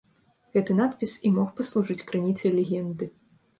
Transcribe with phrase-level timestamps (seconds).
[0.55, 3.13] Гэты надпіс і мог паслужыць крыніцай легенды.